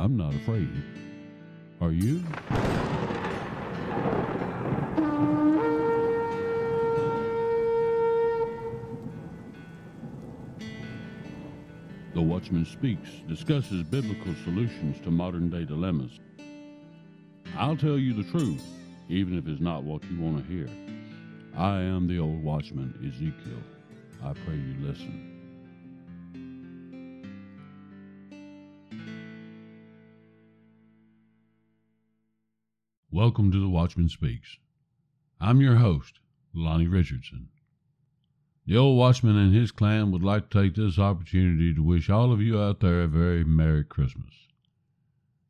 [0.00, 0.70] I'm not afraid.
[1.82, 2.24] Are you?
[12.14, 16.18] The Watchman Speaks discusses biblical solutions to modern day dilemmas.
[17.58, 18.64] I'll tell you the truth,
[19.10, 20.68] even if it's not what you want to hear.
[21.54, 23.62] I am the old watchman, Ezekiel.
[24.24, 25.29] I pray you listen.
[33.20, 34.56] Welcome to The Watchman Speaks.
[35.38, 36.20] I'm your host,
[36.54, 37.50] Lonnie Richardson.
[38.64, 42.32] The old watchman and his clan would like to take this opportunity to wish all
[42.32, 44.48] of you out there a very Merry Christmas.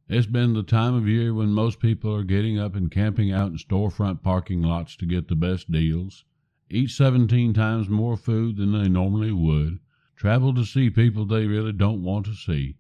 [0.08, 3.52] It's been the time of year when most people are getting up and camping out
[3.52, 6.24] in storefront parking lots to get the best deals,
[6.68, 9.78] eat 17 times more food than they normally would,
[10.16, 12.74] travel to see people they really don't want to see,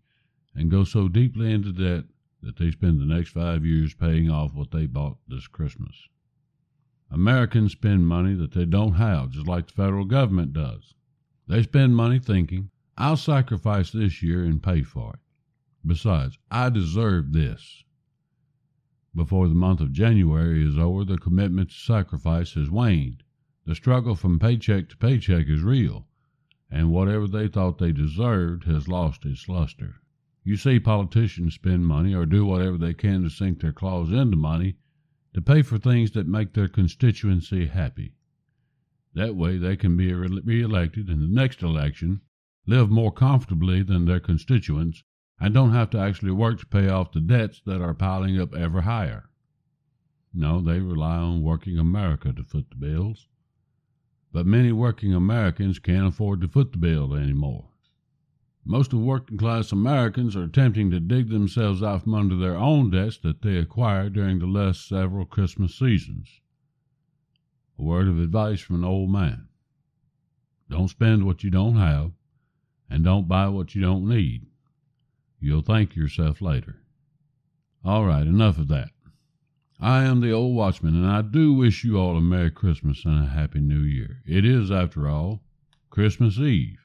[0.52, 2.06] and go so deeply into debt
[2.42, 6.08] that they spend the next five years paying off what they bought this Christmas.
[7.10, 10.94] Americans spend money that they don't have, just like the federal government does.
[11.46, 15.20] They spend money thinking, I'll sacrifice this year and pay for it.
[15.84, 17.82] Besides, I deserve this.
[19.14, 23.24] Before the month of January is over, the commitment to sacrifice has waned.
[23.66, 26.06] The struggle from paycheck to paycheck is real,
[26.70, 29.99] and whatever they thought they deserved has lost its luster.
[30.42, 34.36] You see politicians spend money or do whatever they can to sink their claws into
[34.36, 34.76] money
[35.34, 38.14] to pay for things that make their constituency happy.
[39.14, 42.20] That way they can be re-elected in the next election,
[42.66, 45.02] live more comfortably than their constituents,
[45.38, 48.54] and don't have to actually work to pay off the debts that are piling up
[48.54, 49.28] ever higher.
[50.32, 53.26] No, they rely on working America to foot the bills.
[54.32, 57.69] But many working Americans can't afford to foot the bill anymore.
[58.64, 62.90] Most of working class Americans are attempting to dig themselves out from under their own
[62.90, 66.40] debts that they acquired during the last several Christmas seasons.
[67.78, 69.48] A word of advice from an old man
[70.70, 72.12] don't spend what you don't have,
[72.88, 74.46] and don't buy what you don't need.
[75.40, 76.76] You'll thank yourself later.
[77.84, 78.90] All right, enough of that.
[79.80, 83.24] I am the old watchman, and I do wish you all a Merry Christmas and
[83.24, 84.22] a Happy New Year.
[84.24, 85.42] It is, after all,
[85.88, 86.79] Christmas Eve.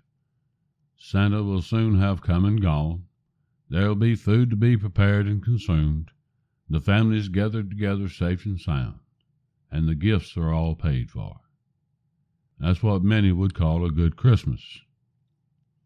[0.98, 3.06] Santa will soon have come and gone.
[3.70, 6.12] There will be food to be prepared and consumed,
[6.68, 9.00] the families gathered together safe and sound,
[9.70, 11.42] and the gifts are all paid for.
[12.60, 14.82] That's what many would call a good Christmas.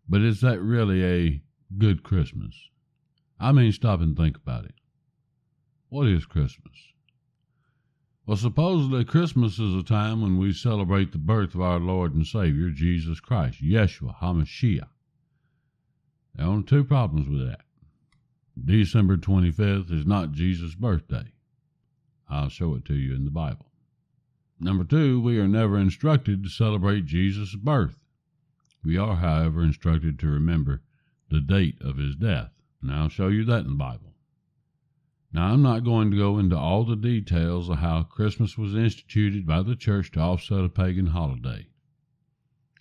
[0.07, 1.41] But is that really a
[1.77, 2.69] good Christmas?
[3.39, 4.75] I mean, stop and think about it.
[5.89, 6.93] What is Christmas?
[8.25, 12.25] Well, supposedly Christmas is a time when we celebrate the birth of our Lord and
[12.25, 14.87] Savior, Jesus Christ, Yeshua HaMashiach.
[16.35, 17.61] There are only two problems with that.
[18.63, 21.31] December 25th is not Jesus' birthday.
[22.29, 23.67] I'll show it to you in the Bible.
[24.59, 27.97] Number two, we are never instructed to celebrate Jesus' birth.
[28.83, 30.81] We are, however, instructed to remember
[31.29, 32.51] the date of his death,
[32.81, 34.13] and I'll show you that in the Bible.
[35.31, 39.45] Now, I'm not going to go into all the details of how Christmas was instituted
[39.45, 41.68] by the church to offset a pagan holiday.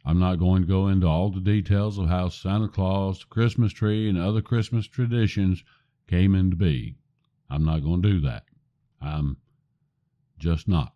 [0.04, 3.72] I'm not going to go into all the details of how Santa Claus, the Christmas
[3.72, 5.62] tree, and other Christmas traditions
[6.06, 6.96] came into being.
[7.50, 8.44] I'm not going to do that.
[9.00, 9.36] I'm
[10.38, 10.94] just not.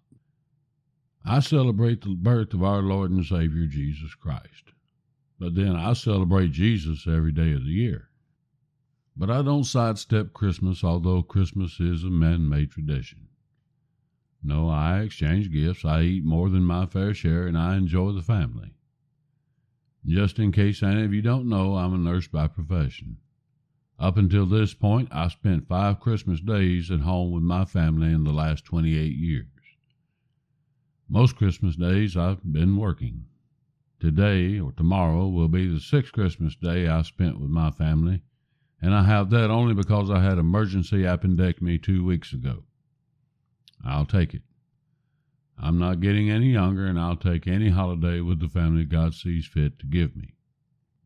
[1.25, 4.73] I celebrate the birth of our Lord and Savior Jesus Christ.
[5.39, 8.09] But then I celebrate Jesus every day of the year.
[9.17, 13.29] But I don't sidestep Christmas, although Christmas is a man made tradition.
[14.43, 18.23] No, I exchange gifts, I eat more than my fair share, and I enjoy the
[18.23, 18.75] family.
[20.07, 23.19] Just in case any of you don't know, I'm a nurse by profession.
[23.99, 28.25] Up until this point, I spent five Christmas days at home with my family in
[28.25, 29.47] the last 28 years.
[31.09, 33.27] Most Christmas days I've been working.
[34.01, 38.23] Today or tomorrow will be the sixth Christmas day I spent with my family,
[38.81, 42.65] and I have that only because I had emergency appendectomy two weeks ago.
[43.85, 44.43] I'll take it.
[45.65, 49.47] I'm not getting any younger, and I'll take any holiday with the family God sees
[49.47, 50.35] fit to give me.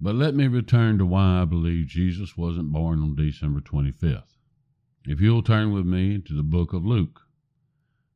[0.00, 4.38] But let me return to why I believe Jesus wasn't born on December 25th.
[5.04, 7.20] If you'll turn with me to the book of Luke.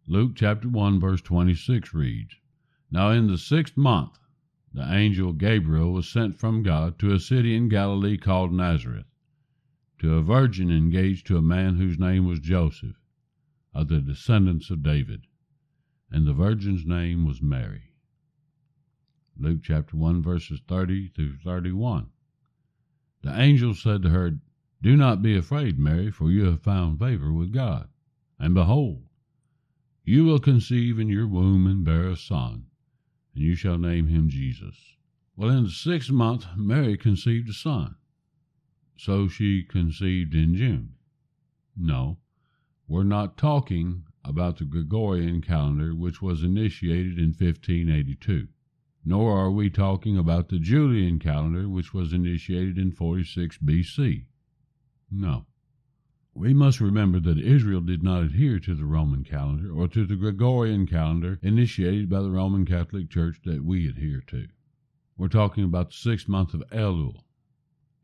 [0.06, 2.36] Luke chapter 1 verse 26 reads,
[2.90, 4.18] Now in the sixth month
[4.72, 9.12] the angel Gabriel was sent from God to a city in Galilee called Nazareth,
[9.98, 12.96] to a virgin engaged to a man whose name was Joseph,
[13.74, 15.26] of the descendants of David
[16.10, 17.94] and the virgin's name was Mary.
[19.38, 22.10] Luke chapter 1, verses 30 through 31.
[23.22, 24.38] The angel said to her,
[24.82, 27.88] Do not be afraid, Mary, for you have found favor with God.
[28.38, 29.04] And behold,
[30.04, 32.66] you will conceive in your womb and bear a son,
[33.34, 34.96] and you shall name him Jesus.
[35.36, 37.96] Well, in the sixth month, Mary conceived a son.
[38.96, 40.94] So she conceived in June.
[41.76, 42.18] No,
[42.88, 48.48] we're not talking about the Gregorian calendar, which was initiated in 1582.
[49.04, 54.26] Nor are we talking about the Julian calendar, which was initiated in 46 BC.
[55.10, 55.46] No.
[56.34, 60.16] We must remember that Israel did not adhere to the Roman calendar or to the
[60.16, 64.48] Gregorian calendar initiated by the Roman Catholic Church that we adhere to.
[65.16, 67.22] We're talking about the sixth month of Elul.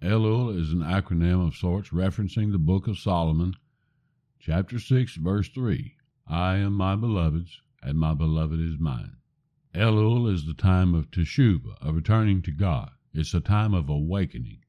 [0.03, 3.55] Elul is an acronym of sorts referencing the Book of Solomon,
[4.39, 5.96] chapter 6, verse 3.
[6.29, 9.17] I am my beloved's, and my beloved is mine.
[9.73, 12.91] Elul is the time of teshuvah, of returning to God.
[13.15, 14.65] It's a time of awakening.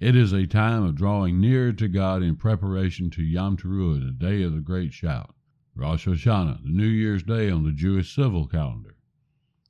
[0.00, 4.10] It is a time of drawing nearer to God in preparation to Yom Teruah, the
[4.10, 5.34] day of the great shout,
[5.74, 8.96] Rosh Hashanah, the New Year's Day on the Jewish civil calendar,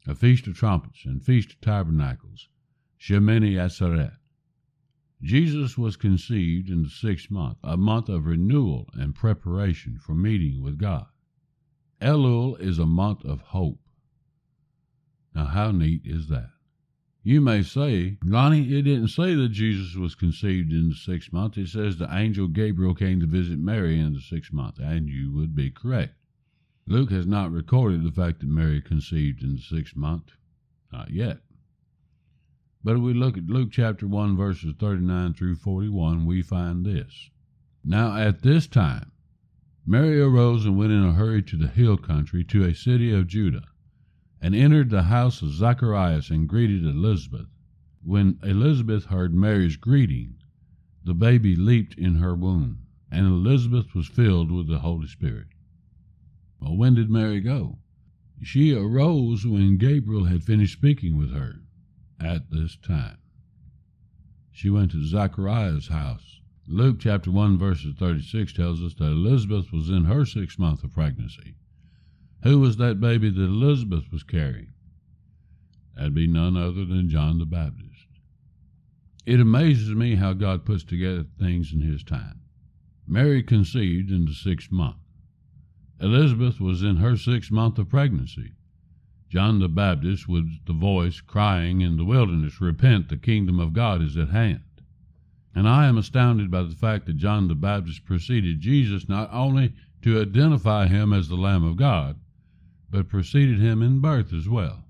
[0.06, 2.48] a Feast of Trumpets and Feast of Tabernacles,
[3.00, 4.16] Shemini Atzeret.
[5.20, 10.62] Jesus was conceived in the sixth month, a month of renewal and preparation for meeting
[10.62, 11.06] with God.
[12.00, 13.78] Elul is a month of hope.
[15.34, 16.50] Now, how neat is that?
[17.22, 21.58] You may say, Lonnie, it didn't say that Jesus was conceived in the sixth month.
[21.58, 25.32] It says the angel Gabriel came to visit Mary in the sixth month, and you
[25.32, 26.14] would be correct.
[26.86, 30.30] Luke has not recorded the fact that Mary conceived in the sixth month.
[30.92, 31.40] Not yet.
[32.84, 37.30] But if we look at Luke chapter 1, verses 39 through 41, we find this.
[37.84, 39.10] Now at this time,
[39.88, 43.28] Mary arose and went in a hurry to the hill country, to a city of
[43.28, 43.62] Judah
[44.40, 47.46] and entered the house of Zacharias and greeted Elizabeth.
[48.02, 50.34] When Elizabeth heard Mary's greeting,
[51.04, 52.80] the baby leaped in her womb,
[53.10, 55.48] and Elizabeth was filled with the Holy Spirit.
[56.60, 57.78] Well, when did Mary go?
[58.42, 61.62] She arose when Gabriel had finished speaking with her
[62.20, 63.18] at this time.
[64.50, 66.35] She went to Zacharias' house.
[66.68, 70.92] Luke chapter 1, verses 36 tells us that Elizabeth was in her sixth month of
[70.92, 71.54] pregnancy.
[72.42, 74.72] Who was that baby that Elizabeth was carrying?
[75.94, 78.08] That'd be none other than John the Baptist.
[79.24, 82.40] It amazes me how God puts together things in His time.
[83.06, 84.96] Mary conceived in the sixth month.
[86.00, 88.54] Elizabeth was in her sixth month of pregnancy.
[89.28, 94.02] John the Baptist was the voice crying in the wilderness, Repent, the kingdom of God
[94.02, 94.62] is at hand.
[95.56, 99.72] And I am astounded by the fact that John the Baptist preceded Jesus not only
[100.02, 102.20] to identify him as the Lamb of God,
[102.90, 104.84] but preceded him in birth as well,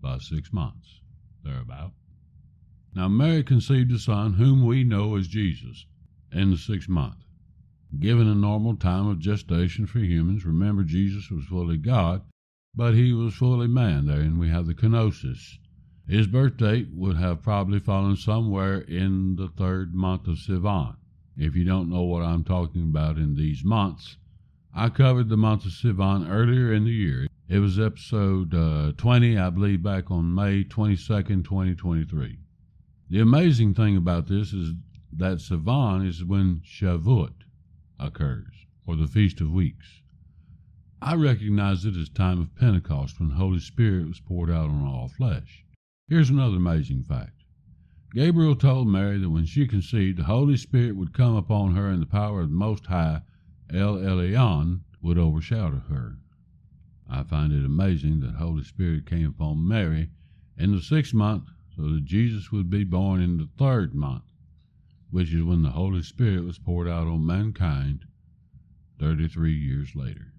[0.00, 1.02] by six months,
[1.44, 1.92] thereabout.
[2.94, 5.84] Now Mary conceived a son whom we know as Jesus
[6.32, 7.22] in the sixth month.
[8.00, 12.22] Given a normal time of gestation for humans, remember Jesus was fully God,
[12.74, 15.58] but he was fully man there, and we have the kenosis.
[16.08, 20.96] His birth date would have probably fallen somewhere in the third month of Sivan.
[21.36, 24.16] If you don't know what I'm talking about in these months,
[24.72, 27.28] I covered the month of Sivan earlier in the year.
[27.46, 32.38] It was episode uh, 20, I believe, back on May 22nd, 2023.
[33.10, 34.72] The amazing thing about this is
[35.12, 37.34] that Sivan is when Shavuot
[38.00, 40.00] occurs, or the Feast of Weeks.
[41.02, 45.08] I recognize it as time of Pentecost when Holy Spirit was poured out on all
[45.08, 45.66] flesh.
[46.08, 47.44] Here's another amazing fact.
[48.14, 52.00] Gabriel told Mary that when she conceived, the Holy Spirit would come upon her in
[52.00, 53.20] the power of the Most High
[53.70, 56.16] El Elyon would overshadow her.
[57.06, 60.08] I find it amazing that the Holy Spirit came upon Mary
[60.56, 64.32] in the sixth month so that Jesus would be born in the third month,
[65.10, 68.06] which is when the Holy Spirit was poured out on mankind
[68.98, 70.32] 33 years later.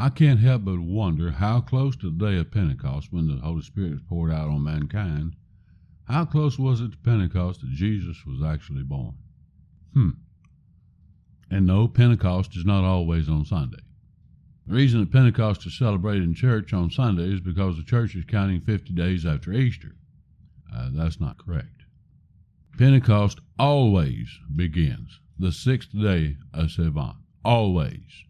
[0.00, 3.60] I can't help but wonder how close to the day of Pentecost, when the Holy
[3.60, 5.36] Spirit was poured out on mankind,
[6.04, 9.12] how close was it to Pentecost that Jesus was actually born?
[9.92, 10.10] Hmm.
[11.50, 13.82] And no, Pentecost is not always on Sunday.
[14.66, 18.24] The reason that Pentecost is celebrated in church on Sunday is because the church is
[18.24, 19.96] counting 50 days after Easter.
[20.74, 21.84] Uh, that's not correct.
[22.78, 27.16] Pentecost always begins the sixth day of Sivan.
[27.44, 28.24] Always.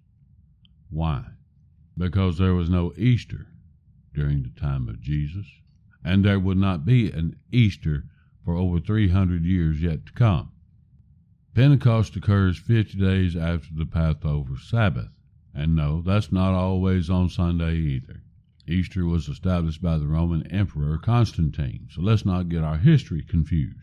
[0.91, 1.27] Why?
[2.01, 3.49] Because there was no Easter
[4.15, 5.47] during the time of Jesus,
[6.03, 8.07] and there would not be an Easter
[8.43, 10.51] for over 300 years yet to come.
[11.53, 15.11] Pentecost occurs 50 days after the Passover Sabbath.
[15.53, 18.23] And no, that's not always on Sunday either.
[18.67, 23.77] Easter was established by the Roman Emperor Constantine, so let's not get our history confused.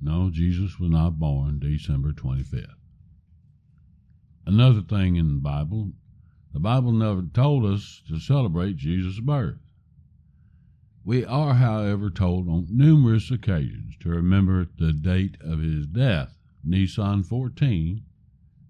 [0.00, 2.66] No, Jesus was not born December 25th.
[4.44, 5.92] Another thing in the Bible,
[6.56, 9.58] the Bible never told us to celebrate Jesus' birth.
[11.04, 16.34] We are, however, told on numerous occasions to remember the date of his death,
[16.64, 18.00] Nisan 14,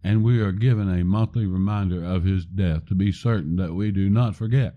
[0.03, 3.93] and we are given a monthly reminder of his death to be certain that we
[3.93, 4.75] do not forget.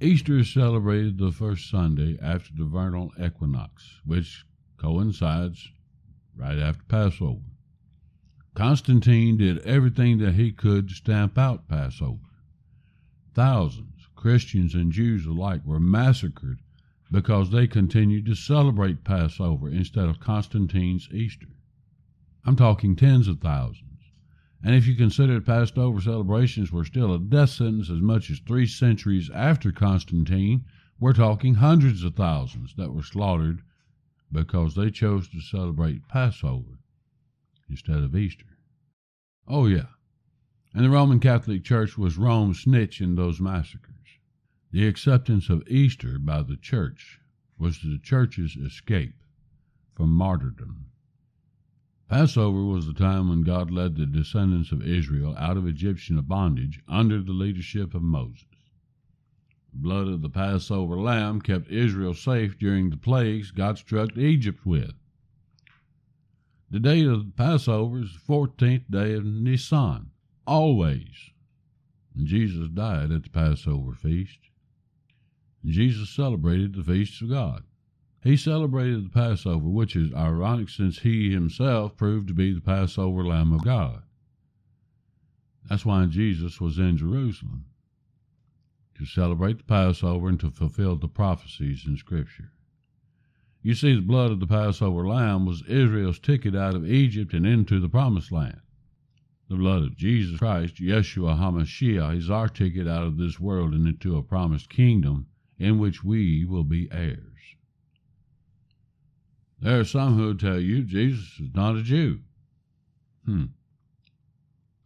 [0.00, 4.46] Easter is celebrated the first Sunday after the vernal equinox, which
[4.78, 5.72] coincides
[6.34, 7.42] right after Passover.
[8.54, 12.28] Constantine did everything that he could to stamp out Passover.
[13.32, 16.60] Thousands, Christians and Jews alike, were massacred
[17.10, 21.48] because they continued to celebrate Passover instead of Constantine's Easter.
[22.44, 24.12] I'm talking tens of thousands.
[24.62, 28.66] And if you consider Passover celebrations were still a death sentence as much as three
[28.66, 30.66] centuries after Constantine,
[31.00, 33.62] we're talking hundreds of thousands that were slaughtered
[34.30, 36.81] because they chose to celebrate Passover
[37.72, 38.58] instead of Easter.
[39.48, 39.86] Oh, yeah.
[40.74, 44.18] And the Roman Catholic Church was Rome's snitch in those massacres.
[44.70, 47.18] The acceptance of Easter by the Church
[47.58, 49.14] was the Church's escape
[49.94, 50.86] from martyrdom.
[52.08, 56.78] Passover was the time when God led the descendants of Israel out of Egyptian bondage
[56.86, 58.44] under the leadership of Moses.
[59.72, 64.66] The blood of the Passover lamb kept Israel safe during the plagues God struck Egypt
[64.66, 64.92] with.
[66.72, 70.10] The day of the Passover is the 14th day of Nisan,
[70.46, 71.30] always.
[72.16, 74.38] And Jesus died at the Passover feast.
[75.62, 77.64] And Jesus celebrated the feasts of God.
[78.22, 83.22] He celebrated the Passover, which is ironic since he himself proved to be the Passover
[83.22, 84.04] Lamb of God.
[85.68, 87.66] That's why Jesus was in Jerusalem,
[88.94, 92.52] to celebrate the Passover and to fulfill the prophecies in Scripture.
[93.62, 97.46] You see, the blood of the Passover lamb was Israel's ticket out of Egypt and
[97.46, 98.60] into the Promised Land.
[99.48, 103.86] The blood of Jesus Christ, Yeshua HaMashiach, is our ticket out of this world and
[103.86, 105.26] into a promised kingdom
[105.58, 107.56] in which we will be heirs.
[109.60, 112.20] There are some who tell you Jesus is not a Jew.
[113.24, 113.44] Hmm.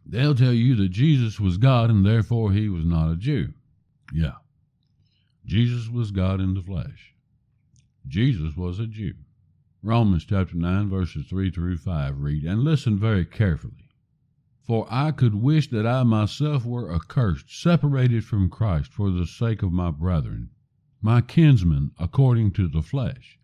[0.05, 3.53] They'll tell you that Jesus was God and therefore he was not a Jew.
[4.13, 4.35] Yeah.
[5.45, 7.15] Jesus was God in the flesh.
[8.07, 9.15] Jesus was a Jew.
[9.83, 13.89] Romans chapter 9, verses 3 through 5 read, And listen very carefully.
[14.63, 19.61] For I could wish that I myself were accursed, separated from Christ, for the sake
[19.61, 20.49] of my brethren,
[21.01, 23.37] my kinsmen according to the flesh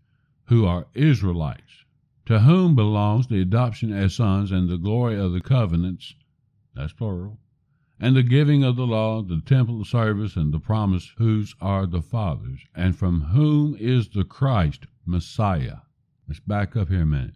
[0.46, 1.86] who are Israelites,
[2.25, 6.15] to whom belongs the adoption as sons and the glory of the covenants,
[6.74, 7.39] that's plural,
[8.00, 12.01] and the giving of the law, the temple service, and the promise, whose are the
[12.01, 15.77] fathers, and from whom is the Christ, Messiah.
[16.27, 17.35] Let's back up here a minute.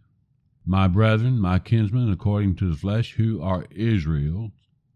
[0.66, 4.52] My brethren, my kinsmen, according to the flesh, who are Israel,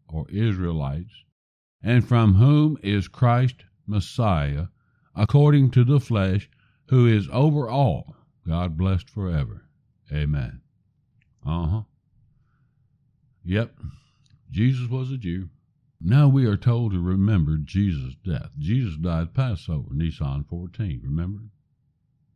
[0.07, 1.23] or Israelites,
[1.81, 4.67] and from whom is Christ, Messiah,
[5.15, 6.49] according to the flesh,
[6.87, 8.15] who is over all,
[8.45, 9.63] God blessed forever.
[10.11, 10.61] Amen.
[11.45, 11.81] Uh huh.
[13.43, 13.75] Yep,
[14.51, 15.49] Jesus was a Jew.
[16.01, 18.51] Now we are told to remember Jesus' death.
[18.59, 21.43] Jesus died Passover, Nisan 14, remember?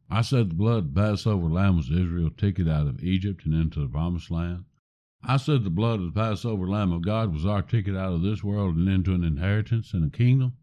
[0.10, 3.54] I said the blood of the Passover lamb was Israel's ticket out of Egypt and
[3.54, 4.66] into the promised land.
[5.24, 8.22] I said the blood of the Passover lamb of God was our ticket out of
[8.22, 10.54] this world and into an inheritance and a kingdom.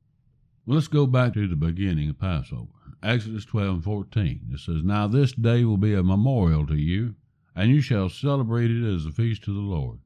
[0.65, 2.71] Well, let's go back to the beginning of Passover.
[3.03, 4.51] Exodus 12 and 14.
[4.53, 7.17] It says, Now this day will be a memorial to you,
[7.57, 9.99] and you shall celebrate it as a feast to the Lord.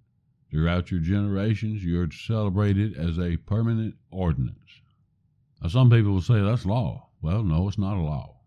[0.51, 4.81] Throughout your generations, you are to celebrate it as a permanent ordinance.
[5.61, 7.09] Now, some people will say that's law.
[7.21, 8.41] Well, no, it's not a law.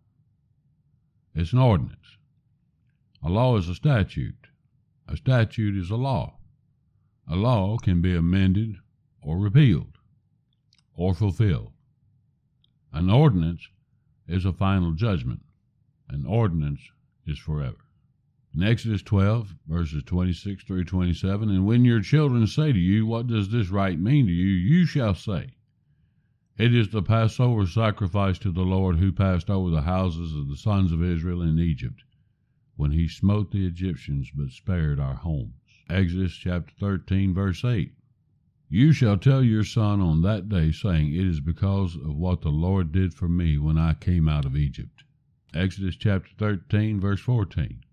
[1.36, 2.18] It's an ordinance.
[3.22, 4.48] A law is a statute.
[5.08, 6.38] A statute is a law.
[7.27, 8.77] A law can be amended
[9.22, 9.98] or repealed
[10.96, 11.74] or fulfilled.
[12.94, 13.68] An ordinance
[14.27, 15.41] is a final judgment.
[16.08, 16.82] An ordinance
[17.25, 17.88] is forever.
[18.56, 23.27] In Exodus 12, verses 26 through 27, and when your children say to you, What
[23.27, 24.48] does this rite mean to you?
[24.48, 25.51] you shall say,
[26.58, 30.58] It is the Passover sacrifice to the Lord who passed over the houses of the
[30.58, 32.03] sons of Israel in Egypt,
[32.75, 35.53] when he smote the Egyptians but spared our homes.
[35.88, 37.94] Exodus chapter 13, verse 8.
[38.68, 42.50] You shall tell your son on that day, saying, It is because of what the
[42.50, 45.03] Lord did for me when I came out of Egypt.
[45.53, 47.84] Exodus chapter 13, verse 14.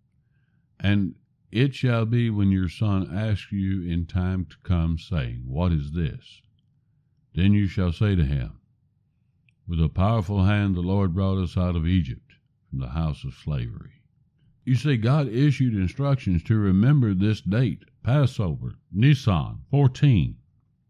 [0.79, 1.15] And
[1.51, 5.93] it shall be when your son asks you in time to come, saying, What is
[5.93, 6.43] this?
[7.35, 8.61] Then you shall say to him,
[9.67, 12.35] With a powerful hand the Lord brought us out of Egypt,
[12.69, 14.03] from the house of slavery.
[14.67, 20.37] You see, God issued instructions to remember this date, Passover, Nisan 14,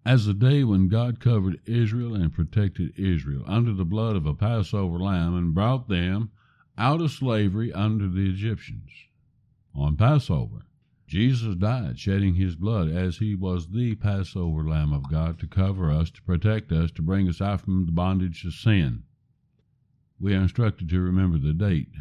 [0.04, 4.34] as the day when God covered Israel and protected Israel under the blood of a
[4.34, 6.30] Passover lamb and brought them
[6.78, 8.90] out of slavery under the Egyptians.
[9.78, 10.62] On Passover,
[11.06, 15.90] Jesus died, shedding his blood as he was the Passover Lamb of God to cover
[15.90, 19.02] us, to protect us, to bring us out from the bondage of sin.
[20.18, 21.92] We are instructed to remember the date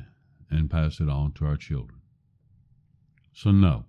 [0.50, 2.00] and pass it on to our children.
[3.34, 3.84] So, no,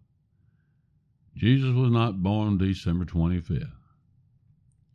[1.36, 3.70] Jesus was not born December 25th,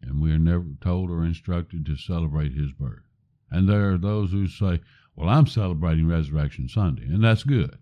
[0.01, 3.07] and we are never told or instructed to celebrate his birth.
[3.49, 4.81] And there are those who say,
[5.15, 7.77] Well, I'm celebrating Resurrection Sunday, and that's good.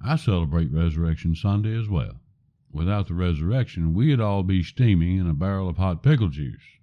[0.00, 2.20] I celebrate Resurrection Sunday as well.
[2.70, 6.78] Without the resurrection, we'd all be steaming in a barrel of hot pickle juice.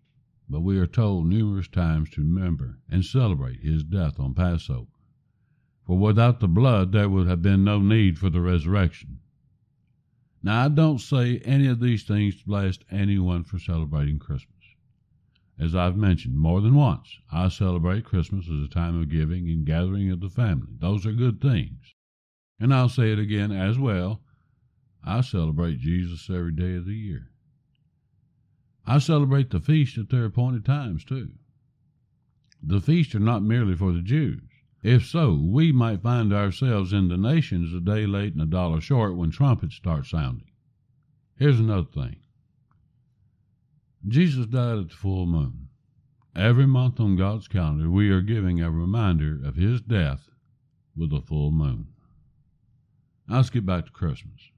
[0.49, 4.91] But we are told numerous times to remember and celebrate his death on Passover.
[5.87, 9.19] For without the blood, there would have been no need for the resurrection.
[10.43, 14.51] Now, I don't say any of these things to blast anyone for celebrating Christmas.
[15.57, 19.65] As I've mentioned more than once, I celebrate Christmas as a time of giving and
[19.65, 20.73] gathering of the family.
[20.79, 21.94] Those are good things.
[22.59, 24.21] And I'll say it again as well.
[25.03, 27.31] I celebrate Jesus every day of the year.
[28.85, 31.33] I celebrate the feast at their appointed times, too.
[32.61, 34.41] The feasts are not merely for the Jews.
[34.81, 38.79] If so, we might find ourselves in the nations a day late and a dollar
[38.79, 40.49] short when trumpets start sounding.
[41.37, 42.17] Here's another thing
[44.07, 45.69] Jesus died at the full moon.
[46.35, 50.29] Every month on God's calendar, we are giving a reminder of his death
[50.95, 51.87] with a full moon.
[53.27, 54.51] Now let's get back to Christmas.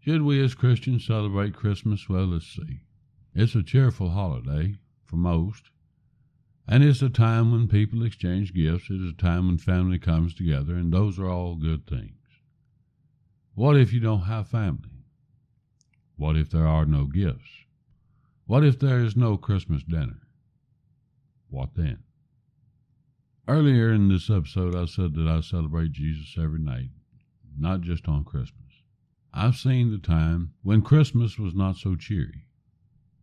[0.00, 2.08] Should we as Christians celebrate Christmas?
[2.08, 2.80] Well, let's see.
[3.34, 5.70] It's a cheerful holiday for most,
[6.66, 8.90] and it's a time when people exchange gifts.
[8.90, 12.16] It is a time when family comes together, and those are all good things.
[13.54, 15.04] What if you don't have family?
[16.16, 17.64] What if there are no gifts?
[18.46, 20.20] What if there is no Christmas dinner?
[21.48, 22.02] What then?
[23.48, 26.90] Earlier in this episode, I said that I celebrate Jesus every night
[27.58, 28.82] not just on Christmas.
[29.32, 32.44] I've seen the time when Christmas was not so cheery.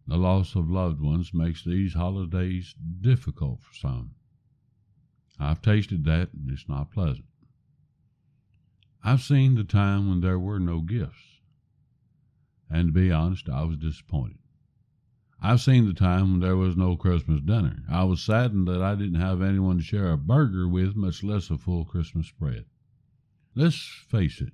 [0.08, 4.12] The loss of loved ones makes these holidays difficult for some.
[5.38, 7.26] I've tasted that, and it's not pleasant.
[9.04, 11.42] I've seen the time when there were no gifts,
[12.70, 14.40] and to be honest, I was disappointed.
[15.42, 17.84] I've seen the time when there was no Christmas dinner.
[17.90, 21.52] I was saddened that I didn't have anyone to share a burger with, much less
[21.52, 22.66] a full Christmas spread.
[23.60, 24.54] Let's face it,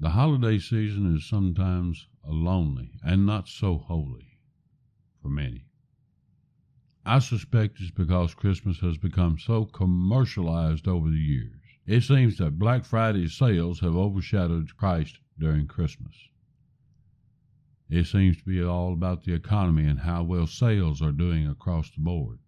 [0.00, 4.40] the holiday season is sometimes lonely and not so holy
[5.22, 5.66] for many.
[7.06, 11.60] I suspect it's because Christmas has become so commercialized over the years.
[11.86, 16.16] It seems that Black Friday sales have overshadowed Christ during Christmas.
[17.88, 21.92] It seems to be all about the economy and how well sales are doing across
[21.92, 22.40] the board.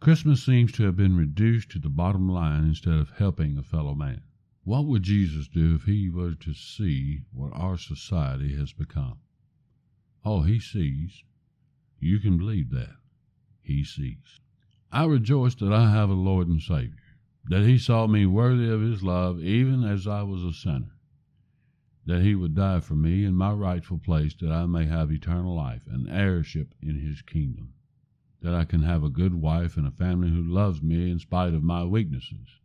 [0.00, 3.94] Christmas seems to have been reduced to the bottom line instead of helping a fellow
[3.94, 4.20] man.
[4.70, 9.18] What would Jesus do if he were to see what our society has become?
[10.24, 11.24] Oh, he sees.
[11.98, 12.94] You can believe that.
[13.60, 14.38] He sees.
[14.92, 18.80] I rejoice that I have a Lord and Savior, that he saw me worthy of
[18.80, 20.94] his love even as I was a sinner,
[22.06, 25.56] that he would die for me in my rightful place that I may have eternal
[25.56, 27.74] life and heirship in his kingdom,
[28.40, 31.54] that I can have a good wife and a family who loves me in spite
[31.54, 32.60] of my weaknesses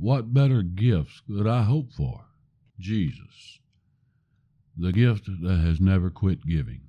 [0.00, 2.24] what better gifts could I hope for?
[2.78, 3.60] Jesus,
[4.74, 6.80] the gift that has never quit giving,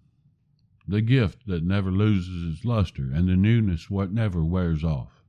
[0.88, 5.26] the gift that never loses its luster and the newness what never wears off,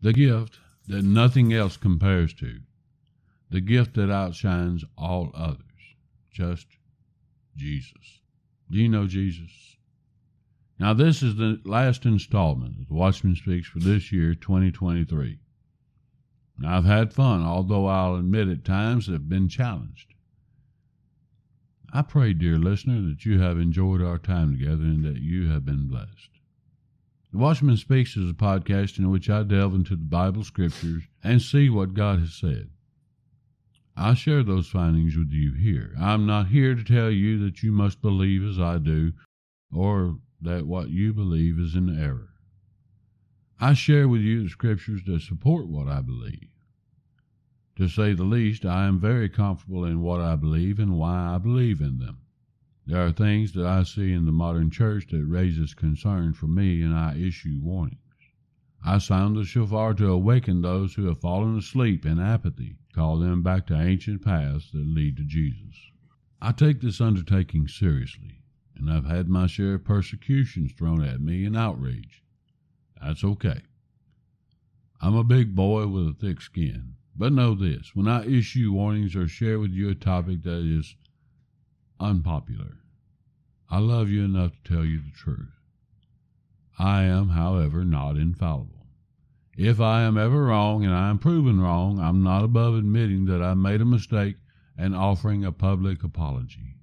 [0.00, 2.58] the gift that nothing else compares to,
[3.48, 5.60] the gift that outshines all others,
[6.32, 6.66] just
[7.54, 8.20] Jesus.
[8.72, 9.76] Do you know Jesus?
[10.80, 15.38] Now, this is the last installment of the Watchman Speaks for this year, 2023.
[16.64, 20.14] I've had fun, although I'll admit at times I've been challenged.
[21.92, 25.64] I pray, dear listener, that you have enjoyed our time together and that you have
[25.64, 26.30] been blessed.
[27.32, 31.42] The Watchman Speaks is a podcast in which I delve into the Bible scriptures and
[31.42, 32.70] see what God has said.
[33.96, 35.94] I share those findings with you here.
[35.98, 39.12] I'm not here to tell you that you must believe as I do
[39.72, 42.30] or that what you believe is in error.
[43.58, 46.48] I share with you the scriptures that support what I believe.
[47.76, 51.38] To say the least, I am very comfortable in what I believe and why I
[51.38, 52.18] believe in them.
[52.86, 56.82] There are things that I see in the modern church that raises concern for me,
[56.82, 57.98] and I issue warnings.
[58.84, 63.42] I sound the shofar to awaken those who have fallen asleep in apathy call them
[63.42, 65.90] back to ancient paths that lead to Jesus.
[66.40, 68.42] I take this undertaking seriously,
[68.74, 72.22] and I've had my share of persecutions thrown at me and outrage.
[73.02, 73.60] That's okay.
[75.00, 79.14] I'm a big boy with a thick skin, but know this when I issue warnings
[79.14, 80.96] or share with you a topic that is
[82.00, 82.78] unpopular,
[83.68, 85.52] I love you enough to tell you the truth.
[86.78, 88.86] I am, however, not infallible.
[89.56, 93.42] If I am ever wrong and I am proven wrong, I'm not above admitting that
[93.42, 94.36] I made a mistake
[94.76, 96.76] and offering a public apology.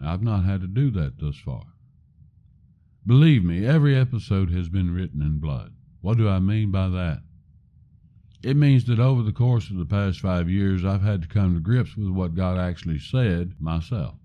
[0.00, 1.69] I've not had to do that thus far.
[3.06, 5.72] Believe me, every episode has been written in blood.
[6.02, 7.22] What do I mean by that?
[8.42, 11.54] It means that over the course of the past five years, I've had to come
[11.54, 14.16] to grips with what God actually said myself.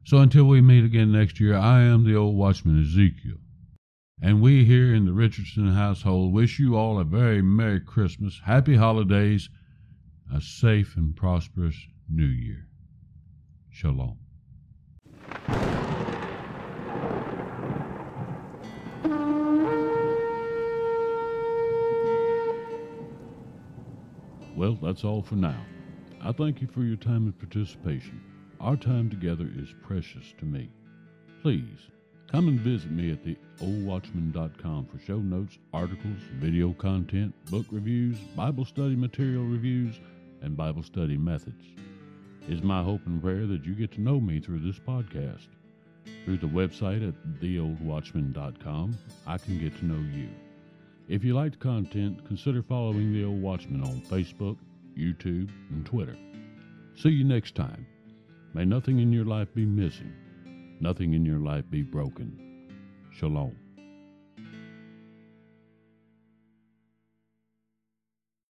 [0.03, 3.37] So until we meet again next year, I am the old watchman Ezekiel.
[4.19, 8.75] And we here in the Richardson household wish you all a very Merry Christmas, Happy
[8.75, 9.47] Holidays,
[10.33, 11.77] a safe and prosperous
[12.09, 12.65] New Year.
[13.69, 14.17] Shalom.
[24.55, 25.65] Well, that's all for now.
[26.21, 28.21] I thank you for your time and participation.
[28.59, 30.69] Our time together is precious to me.
[31.41, 31.89] Please
[32.33, 38.65] Come and visit me at theoldwatchman.com for show notes, articles, video content, book reviews, Bible
[38.65, 39.99] study material reviews,
[40.41, 41.63] and Bible study methods.
[42.47, 45.45] It's my hope and prayer that you get to know me through this podcast.
[46.25, 50.29] Through the website at theoldwatchman.com, I can get to know you.
[51.07, 54.57] If you liked content, consider following The Old Watchman on Facebook,
[54.97, 56.17] YouTube, and Twitter.
[56.95, 57.85] See you next time.
[58.53, 60.13] May nothing in your life be missing
[60.83, 62.37] nothing in your life be broken.
[63.09, 63.62] Shalom.